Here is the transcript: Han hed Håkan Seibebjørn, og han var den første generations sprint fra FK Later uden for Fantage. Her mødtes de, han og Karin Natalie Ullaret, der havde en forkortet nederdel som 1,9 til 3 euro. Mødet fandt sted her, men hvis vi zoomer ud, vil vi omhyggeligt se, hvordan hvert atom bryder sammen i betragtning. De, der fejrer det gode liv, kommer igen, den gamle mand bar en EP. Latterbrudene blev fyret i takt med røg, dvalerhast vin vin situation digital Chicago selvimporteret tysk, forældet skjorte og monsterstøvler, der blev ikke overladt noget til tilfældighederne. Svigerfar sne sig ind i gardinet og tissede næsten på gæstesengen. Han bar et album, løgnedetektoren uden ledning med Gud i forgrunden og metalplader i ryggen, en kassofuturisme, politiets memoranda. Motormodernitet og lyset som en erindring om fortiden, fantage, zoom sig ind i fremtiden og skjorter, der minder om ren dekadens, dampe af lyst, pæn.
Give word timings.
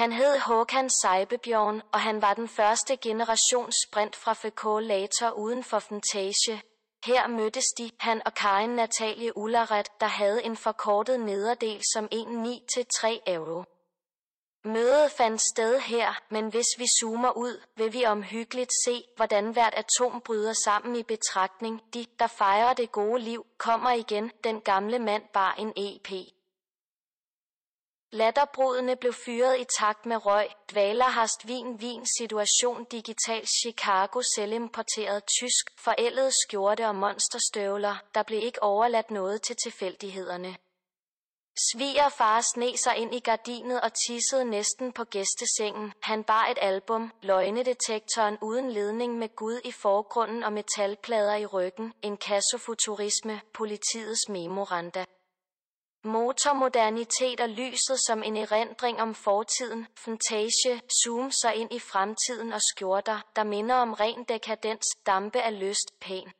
Han 0.00 0.12
hed 0.12 0.38
Håkan 0.38 0.90
Seibebjørn, 0.90 1.82
og 1.92 2.00
han 2.00 2.22
var 2.22 2.34
den 2.34 2.48
første 2.48 2.96
generations 2.96 3.76
sprint 3.86 4.16
fra 4.16 4.32
FK 4.32 4.64
Later 4.88 5.30
uden 5.30 5.64
for 5.64 5.78
Fantage. 5.78 6.62
Her 7.04 7.26
mødtes 7.26 7.64
de, 7.78 7.90
han 7.98 8.22
og 8.26 8.34
Karin 8.34 8.70
Natalie 8.70 9.36
Ullaret, 9.36 9.88
der 10.00 10.06
havde 10.06 10.44
en 10.44 10.56
forkortet 10.56 11.20
nederdel 11.20 11.80
som 11.94 12.08
1,9 12.14 12.66
til 12.74 12.86
3 13.00 13.20
euro. 13.26 13.64
Mødet 14.64 15.10
fandt 15.10 15.40
sted 15.40 15.80
her, 15.80 16.20
men 16.30 16.48
hvis 16.48 16.70
vi 16.78 16.86
zoomer 17.00 17.32
ud, 17.36 17.60
vil 17.76 17.92
vi 17.92 18.04
omhyggeligt 18.04 18.72
se, 18.84 19.04
hvordan 19.16 19.52
hvert 19.52 19.74
atom 19.74 20.20
bryder 20.20 20.52
sammen 20.52 20.96
i 20.96 21.02
betragtning. 21.02 21.80
De, 21.94 22.06
der 22.18 22.26
fejrer 22.26 22.72
det 22.72 22.92
gode 22.92 23.20
liv, 23.22 23.46
kommer 23.58 23.90
igen, 23.90 24.30
den 24.44 24.60
gamle 24.60 24.98
mand 24.98 25.22
bar 25.32 25.54
en 25.58 25.72
EP. 25.76 26.10
Latterbrudene 28.12 28.96
blev 28.96 29.12
fyret 29.12 29.60
i 29.60 29.64
takt 29.78 30.06
med 30.06 30.26
røg, 30.26 30.48
dvalerhast 30.70 31.48
vin 31.48 31.80
vin 31.80 32.06
situation 32.18 32.84
digital 32.84 33.46
Chicago 33.46 34.22
selvimporteret 34.34 35.24
tysk, 35.24 35.64
forældet 35.78 36.32
skjorte 36.34 36.86
og 36.86 36.94
monsterstøvler, 36.94 37.96
der 38.14 38.22
blev 38.22 38.40
ikke 38.42 38.62
overladt 38.62 39.10
noget 39.10 39.42
til 39.42 39.56
tilfældighederne. 39.64 40.56
Svigerfar 41.72 42.40
sne 42.40 42.76
sig 42.76 42.96
ind 42.96 43.14
i 43.14 43.20
gardinet 43.20 43.80
og 43.80 43.90
tissede 43.92 44.44
næsten 44.44 44.92
på 44.92 45.04
gæstesengen. 45.04 45.92
Han 46.02 46.24
bar 46.24 46.46
et 46.46 46.58
album, 46.60 47.12
løgnedetektoren 47.22 48.38
uden 48.42 48.70
ledning 48.70 49.18
med 49.18 49.36
Gud 49.36 49.60
i 49.64 49.72
forgrunden 49.72 50.44
og 50.44 50.52
metalplader 50.52 51.34
i 51.34 51.46
ryggen, 51.46 51.92
en 52.02 52.16
kassofuturisme, 52.16 53.40
politiets 53.54 54.28
memoranda. 54.28 55.04
Motormodernitet 56.04 57.40
og 57.40 57.48
lyset 57.48 57.98
som 58.06 58.22
en 58.22 58.36
erindring 58.36 59.00
om 59.00 59.14
fortiden, 59.14 59.86
fantage, 59.96 60.82
zoom 61.04 61.30
sig 61.30 61.54
ind 61.54 61.72
i 61.72 61.78
fremtiden 61.78 62.52
og 62.52 62.60
skjorter, 62.62 63.20
der 63.36 63.44
minder 63.44 63.74
om 63.74 63.92
ren 63.92 64.24
dekadens, 64.24 64.86
dampe 65.06 65.40
af 65.40 65.60
lyst, 65.60 66.00
pæn. 66.00 66.32